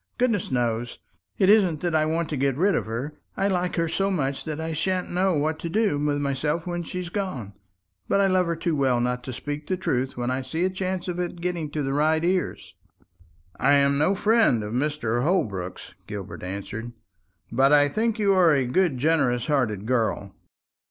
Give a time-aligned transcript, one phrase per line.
[0.17, 0.97] Goodness knows,
[1.37, 3.13] it isn't that I want to get rid of her.
[3.37, 6.81] I like her so much that I sha'n't know what to do with myself when
[6.81, 7.53] she's gone.
[8.07, 10.71] But I love her too well not to speak the truth when I see a
[10.71, 12.73] chance of its getting to the right ears."
[13.59, 15.21] "I am no friend of Mr.
[15.21, 16.93] Holbrook's," Gilbert answered;
[17.51, 20.33] "but I think you are a good generous hearted girl."